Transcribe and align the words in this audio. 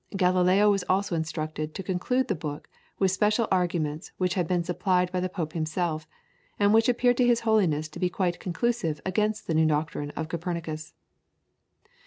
Galileo 0.17 0.71
was 0.71 0.83
also 0.89 1.15
instructed 1.15 1.75
to 1.75 1.83
conclude 1.83 2.27
the 2.27 2.33
book 2.33 2.67
with 2.97 3.11
special 3.11 3.47
arguments 3.51 4.11
which 4.17 4.33
had 4.33 4.47
been 4.47 4.63
supplied 4.63 5.11
by 5.11 5.19
the 5.19 5.29
Pope 5.29 5.53
himself, 5.53 6.07
and 6.57 6.73
which 6.73 6.89
appeared 6.89 7.17
to 7.17 7.27
his 7.27 7.41
Holiness 7.41 7.87
to 7.89 7.99
be 7.99 8.09
quite 8.09 8.39
conclusive 8.39 8.99
against 9.05 9.45
the 9.45 9.53
new 9.53 9.67
doctrine 9.67 10.09
of 10.15 10.27
Copernicus. 10.27 10.95